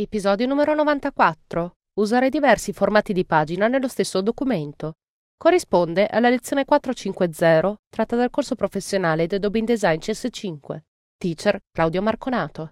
[0.00, 1.72] Episodio numero 94.
[1.94, 4.92] Usare diversi formati di pagina nello stesso documento.
[5.36, 10.78] Corrisponde alla lezione 450 tratta dal corso professionale di Adobe InDesign CS5.
[11.16, 12.70] Teacher Claudio Marconato.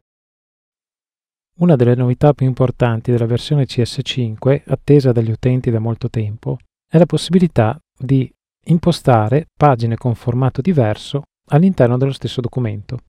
[1.58, 6.96] Una delle novità più importanti della versione CS5, attesa dagli utenti da molto tempo, è
[6.96, 8.32] la possibilità di
[8.66, 13.00] impostare pagine con formato diverso all'interno dello stesso documento.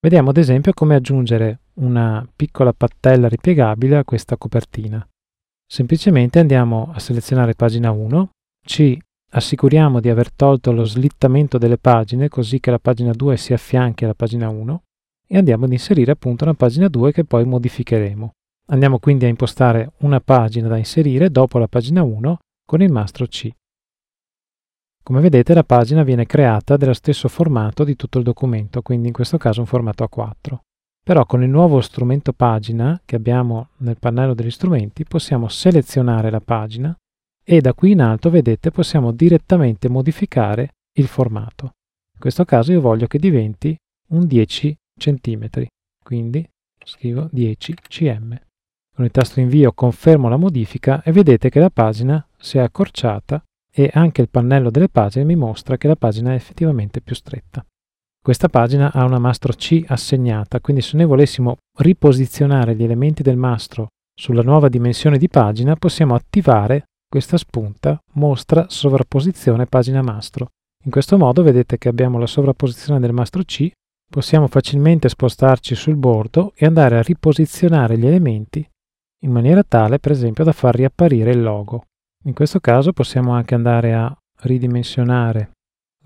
[0.00, 5.06] Vediamo ad esempio come aggiungere una piccola pattella ripiegabile a questa copertina.
[5.68, 8.30] Semplicemente andiamo a selezionare pagina 1,
[8.64, 13.52] ci assicuriamo di aver tolto lo slittamento delle pagine così che la pagina 2 si
[13.52, 14.82] affianchi alla pagina 1
[15.26, 18.30] e andiamo ad inserire appunto una pagina 2 che poi modificheremo.
[18.68, 23.26] Andiamo quindi a impostare una pagina da inserire dopo la pagina 1 con il mastro
[23.26, 23.50] C.
[25.02, 29.12] Come vedete la pagina viene creata dello stesso formato di tutto il documento, quindi in
[29.12, 30.58] questo caso un formato A4.
[31.06, 36.40] Però con il nuovo strumento pagina che abbiamo nel pannello degli strumenti possiamo selezionare la
[36.40, 36.92] pagina
[37.44, 41.74] e da qui in alto vedete possiamo direttamente modificare il formato.
[42.12, 43.76] In questo caso io voglio che diventi
[44.08, 45.48] un 10 cm,
[46.02, 46.44] quindi
[46.84, 48.40] scrivo 10 cm.
[48.92, 53.40] Con il tasto invio confermo la modifica e vedete che la pagina si è accorciata
[53.70, 57.64] e anche il pannello delle pagine mi mostra che la pagina è effettivamente più stretta.
[58.26, 63.36] Questa pagina ha una mastro C assegnata, quindi se noi volessimo riposizionare gli elementi del
[63.36, 70.48] mastro sulla nuova dimensione di pagina, possiamo attivare questa spunta mostra sovrapposizione pagina mastro.
[70.84, 73.70] In questo modo vedete che abbiamo la sovrapposizione del mastro C,
[74.10, 78.68] possiamo facilmente spostarci sul bordo e andare a riposizionare gli elementi
[79.22, 81.84] in maniera tale per esempio da far riapparire il logo.
[82.24, 85.52] In questo caso possiamo anche andare a ridimensionare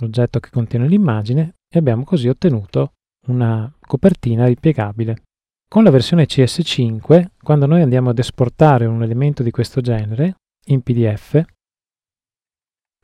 [0.01, 2.95] l'oggetto che contiene l'immagine e abbiamo così ottenuto
[3.29, 5.23] una copertina ripiegabile.
[5.69, 10.35] Con la versione CS5, quando noi andiamo ad esportare un elemento di questo genere
[10.67, 11.41] in PDF,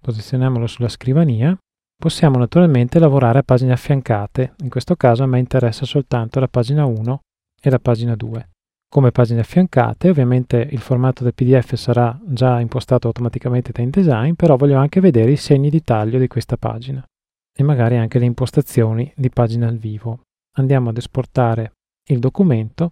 [0.01, 1.57] posizioniamolo sulla scrivania,
[1.97, 6.85] possiamo naturalmente lavorare a pagine affiancate, in questo caso a me interessa soltanto la pagina
[6.85, 7.21] 1
[7.61, 8.49] e la pagina 2.
[8.89, 14.57] Come pagine affiancate, ovviamente il formato del PDF sarà già impostato automaticamente da InDesign, però
[14.57, 17.05] voglio anche vedere i segni di taglio di questa pagina
[17.57, 20.21] e magari anche le impostazioni di pagina al vivo.
[20.59, 21.73] Andiamo ad esportare
[22.09, 22.91] il documento,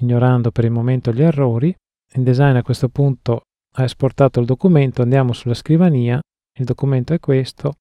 [0.00, 1.74] ignorando per il momento gli errori.
[2.14, 3.42] InDesign a questo punto
[3.76, 6.20] ha esportato il documento, andiamo sulla scrivania,
[6.58, 7.76] il documento è questo.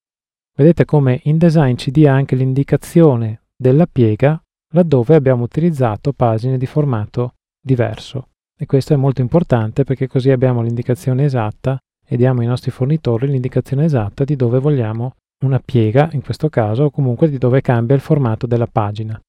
[0.56, 4.42] Vedete come InDesign ci dia anche l'indicazione della piega
[4.74, 8.30] laddove abbiamo utilizzato pagine di formato diverso.
[8.58, 13.28] E questo è molto importante perché così abbiamo l'indicazione esatta e diamo ai nostri fornitori
[13.28, 17.96] l'indicazione esatta di dove vogliamo una piega in questo caso o comunque di dove cambia
[17.96, 19.20] il formato della pagina.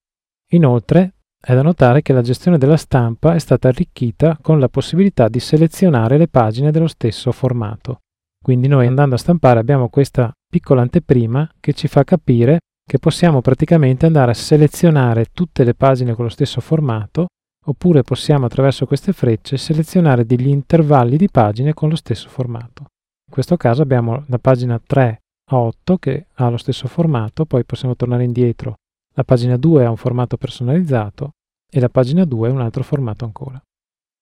[0.53, 1.15] Inoltre
[1.45, 5.41] è da notare che la gestione della stampa è stata arricchita con la possibilità di
[5.41, 8.01] selezionare le pagine dello stesso formato.
[8.43, 13.41] Quindi noi andando a stampare abbiamo questa piccola anteprima che ci fa capire che possiamo
[13.41, 17.27] praticamente andare a selezionare tutte le pagine con lo stesso formato
[17.67, 22.83] oppure possiamo attraverso queste frecce selezionare degli intervalli di pagine con lo stesso formato.
[23.27, 25.22] In questo caso abbiamo la pagina 3
[25.57, 28.77] a 8 che ha lo stesso formato, poi possiamo tornare indietro.
[29.15, 31.33] La pagina 2 ha un formato personalizzato
[31.71, 33.63] e la pagina 2 un altro formato ancora.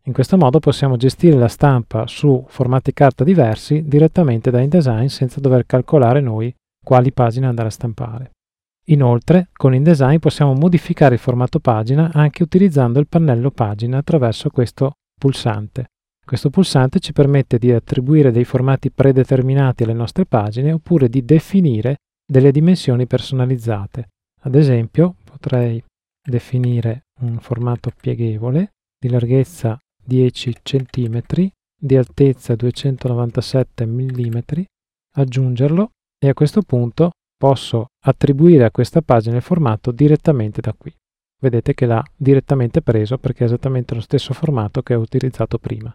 [0.04, 5.40] In questo modo possiamo gestire la stampa su formati carta diversi direttamente da InDesign senza
[5.40, 6.52] dover calcolare noi
[6.82, 8.30] quali pagine andare a stampare.
[8.86, 14.92] Inoltre, con InDesign possiamo modificare il formato pagina anche utilizzando il pannello pagina attraverso questo
[15.18, 15.90] pulsante.
[16.30, 21.96] Questo pulsante ci permette di attribuire dei formati predeterminati alle nostre pagine oppure di definire
[22.24, 24.10] delle dimensioni personalizzate.
[24.42, 25.82] Ad esempio, potrei
[26.22, 31.20] definire un formato pieghevole di larghezza 10 cm,
[31.76, 34.38] di altezza 297 mm,
[35.16, 40.94] aggiungerlo e a questo punto posso attribuire a questa pagina il formato direttamente da qui.
[41.40, 45.92] Vedete che l'ha direttamente preso perché è esattamente lo stesso formato che ho utilizzato prima.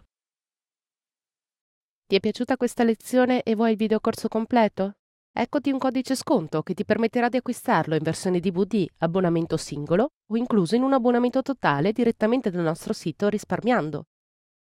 [2.08, 4.98] Ti è piaciuta questa lezione e vuoi il videocorso completo?
[5.32, 10.36] Eccoti un codice sconto che ti permetterà di acquistarlo in versione DVD, abbonamento singolo o
[10.36, 14.04] incluso in un abbonamento totale direttamente dal nostro sito risparmiando.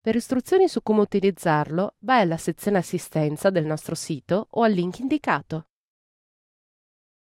[0.01, 5.01] Per istruzioni su come utilizzarlo, vai alla sezione assistenza del nostro sito o al link
[5.01, 5.67] indicato.